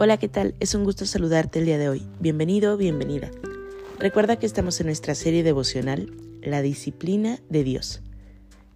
[0.00, 0.54] Hola, ¿qué tal?
[0.60, 2.06] Es un gusto saludarte el día de hoy.
[2.20, 3.32] Bienvenido, bienvenida.
[3.98, 8.00] Recuerda que estamos en nuestra serie devocional La disciplina de Dios,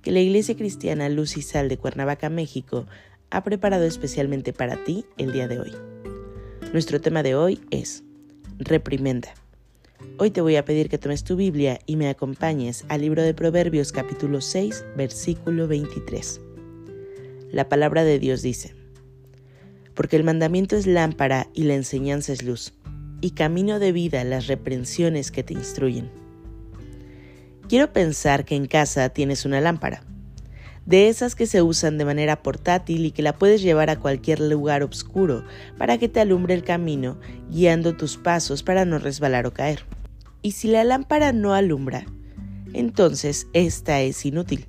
[0.03, 2.89] que la Iglesia Cristiana Luz y Sal de Cuernavaca, México,
[3.31, 5.73] ha preparado especialmente para ti el día de hoy.
[6.73, 8.03] Nuestro tema de hoy es
[8.59, 9.33] Reprimenda.
[10.19, 13.33] Hoy te voy a pedir que tomes tu Biblia y me acompañes al libro de
[13.33, 16.41] Proverbios capítulo 6, versículo 23.
[17.53, 18.82] La palabra de Dios dice,
[19.95, 22.75] porque el mandamiento es lámpara y la enseñanza es luz,
[23.21, 26.11] y camino de vida las reprensiones que te instruyen.
[27.69, 30.05] Quiero pensar que en casa tienes una lámpara,
[30.87, 34.41] de esas que se usan de manera portátil y que la puedes llevar a cualquier
[34.41, 35.45] lugar oscuro
[35.79, 37.19] para que te alumbre el camino,
[37.51, 39.85] guiando tus pasos para no resbalar o caer.
[40.43, 42.05] Y si la lámpara no alumbra,
[42.73, 44.67] entonces esta es inútil,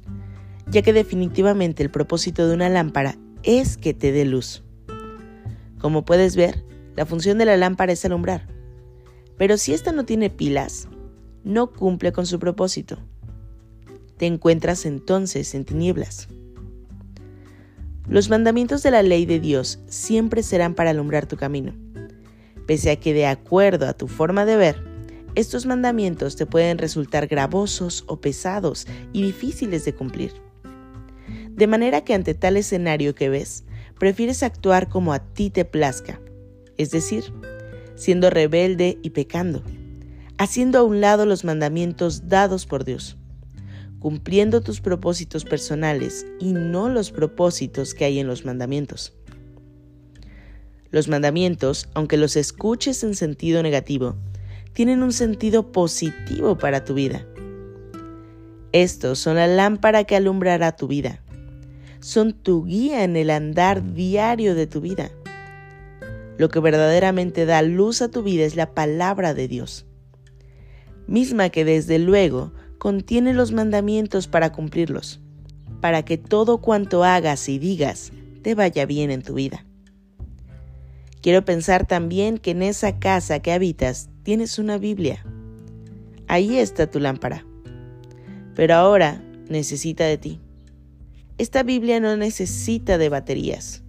[0.67, 4.62] ya que definitivamente el propósito de una lámpara es que te dé luz.
[5.83, 6.63] Como puedes ver,
[6.95, 8.47] la función de la lámpara es alumbrar.
[9.37, 10.87] Pero si esta no tiene pilas,
[11.43, 12.99] no cumple con su propósito.
[14.15, 16.29] Te encuentras entonces en tinieblas.
[18.07, 21.73] Los mandamientos de la ley de Dios siempre serán para alumbrar tu camino.
[22.65, 24.81] Pese a que de acuerdo a tu forma de ver,
[25.35, 30.31] estos mandamientos te pueden resultar gravosos o pesados y difíciles de cumplir.
[31.49, 33.65] De manera que ante tal escenario que ves,
[34.03, 36.19] prefieres actuar como a ti te plazca,
[36.75, 37.23] es decir,
[37.95, 39.63] siendo rebelde y pecando,
[40.37, 43.15] haciendo a un lado los mandamientos dados por Dios,
[43.99, 49.13] cumpliendo tus propósitos personales y no los propósitos que hay en los mandamientos.
[50.91, 54.17] Los mandamientos, aunque los escuches en sentido negativo,
[54.73, 57.25] tienen un sentido positivo para tu vida.
[58.73, 61.22] Estos son la lámpara que alumbrará tu vida
[62.03, 65.09] son tu guía en el andar diario de tu vida.
[66.37, 69.85] Lo que verdaderamente da luz a tu vida es la palabra de Dios,
[71.07, 75.21] misma que desde luego contiene los mandamientos para cumplirlos,
[75.79, 78.11] para que todo cuanto hagas y digas
[78.41, 79.65] te vaya bien en tu vida.
[81.21, 85.25] Quiero pensar también que en esa casa que habitas tienes una Biblia.
[86.27, 87.45] Ahí está tu lámpara.
[88.55, 90.41] Pero ahora necesita de ti.
[91.37, 93.81] Esta Biblia no necesita de baterías.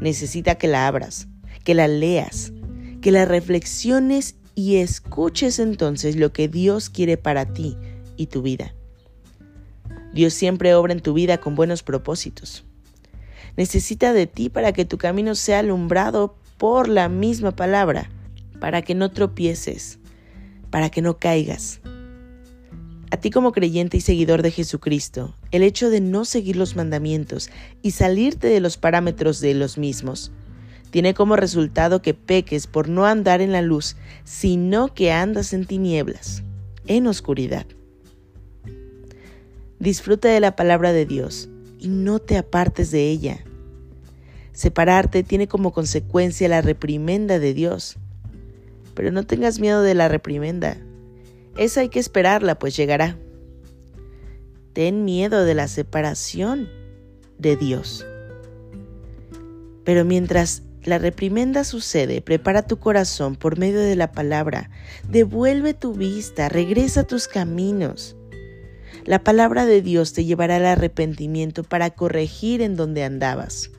[0.00, 1.26] Necesita que la abras,
[1.64, 2.52] que la leas,
[3.00, 7.76] que la reflexiones y escuches entonces lo que Dios quiere para ti
[8.16, 8.74] y tu vida.
[10.12, 12.64] Dios siempre obra en tu vida con buenos propósitos.
[13.56, 18.10] Necesita de ti para que tu camino sea alumbrado por la misma palabra,
[18.60, 19.98] para que no tropieces,
[20.70, 21.80] para que no caigas,
[23.10, 27.50] a ti como creyente y seguidor de Jesucristo, el hecho de no seguir los mandamientos
[27.82, 30.30] y salirte de los parámetros de los mismos,
[30.90, 35.64] tiene como resultado que peques por no andar en la luz, sino que andas en
[35.64, 36.42] tinieblas,
[36.86, 37.66] en oscuridad.
[39.80, 41.48] Disfruta de la palabra de Dios
[41.78, 43.44] y no te apartes de ella.
[44.52, 47.96] Separarte tiene como consecuencia la reprimenda de Dios.
[48.94, 50.76] Pero no tengas miedo de la reprimenda
[51.56, 53.18] esa hay que esperarla, pues llegará.
[54.72, 56.68] Ten miedo de la separación
[57.38, 58.06] de Dios.
[59.84, 64.70] Pero mientras la reprimenda sucede, prepara tu corazón por medio de la palabra,
[65.08, 68.16] devuelve tu vista, regresa a tus caminos.
[69.04, 73.70] La palabra de Dios te llevará al arrepentimiento para corregir en donde andabas.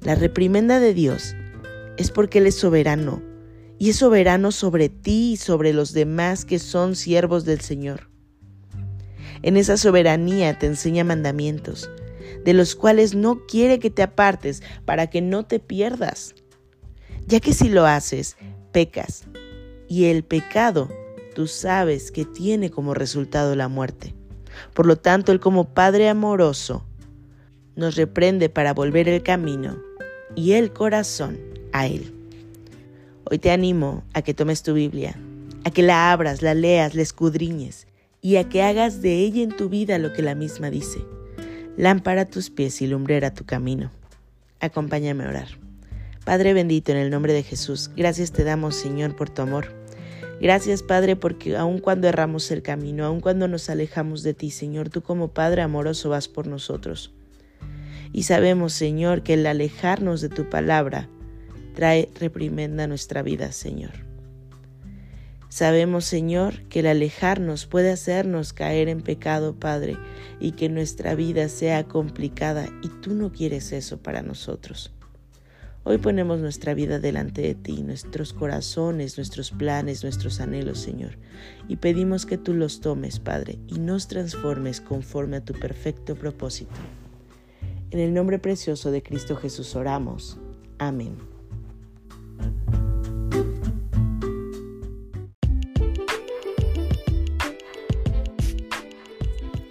[0.00, 1.34] La reprimenda de Dios
[1.96, 3.27] es porque Él es soberano
[3.78, 8.08] y es soberano sobre ti y sobre los demás que son siervos del Señor.
[9.42, 11.88] En esa soberanía te enseña mandamientos,
[12.44, 16.34] de los cuales no quiere que te apartes para que no te pierdas,
[17.26, 18.36] ya que si lo haces,
[18.72, 19.24] pecas,
[19.88, 20.88] y el pecado
[21.34, 24.14] tú sabes que tiene como resultado la muerte.
[24.74, 26.84] Por lo tanto, Él como Padre amoroso
[27.76, 29.78] nos reprende para volver el camino
[30.34, 31.38] y el corazón
[31.72, 32.17] a Él.
[33.30, 35.14] Hoy te animo a que tomes tu Biblia,
[35.64, 37.86] a que la abras, la leas, la escudriñes
[38.22, 41.04] y a que hagas de ella en tu vida lo que la misma dice.
[41.76, 43.90] Lámpara tus pies y lumbrera tu camino.
[44.60, 45.48] Acompáñame a orar.
[46.24, 49.74] Padre bendito, en el nombre de Jesús, gracias te damos, Señor, por tu amor.
[50.40, 54.88] Gracias, Padre, porque aun cuando erramos el camino, aun cuando nos alejamos de ti, Señor,
[54.88, 57.12] tú como Padre amoroso vas por nosotros.
[58.10, 61.10] Y sabemos, Señor, que el alejarnos de tu palabra
[61.78, 63.92] trae reprimenda a nuestra vida, Señor.
[65.48, 69.96] Sabemos, Señor, que el alejarnos puede hacernos caer en pecado, Padre,
[70.40, 74.92] y que nuestra vida sea complicada, y tú no quieres eso para nosotros.
[75.84, 81.16] Hoy ponemos nuestra vida delante de ti, nuestros corazones, nuestros planes, nuestros anhelos, Señor,
[81.68, 86.74] y pedimos que tú los tomes, Padre, y nos transformes conforme a tu perfecto propósito.
[87.92, 90.38] En el nombre precioso de Cristo Jesús oramos.
[90.80, 91.27] Amén.